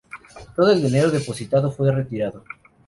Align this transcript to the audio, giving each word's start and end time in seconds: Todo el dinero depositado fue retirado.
Todo 0.55 0.71
el 0.71 0.81
dinero 0.81 1.11
depositado 1.11 1.69
fue 1.71 1.91
retirado. 1.91 2.43